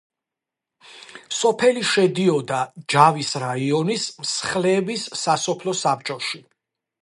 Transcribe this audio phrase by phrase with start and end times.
[1.39, 2.61] სოფელი შედიოდა
[2.93, 6.43] ჯავის რაიონის მსხლების სასოფლო საბჭოში.